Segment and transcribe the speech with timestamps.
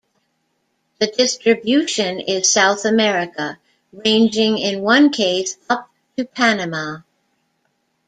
[0.99, 3.59] The distribution is South America,
[3.93, 7.01] ranging in one case up to Panama.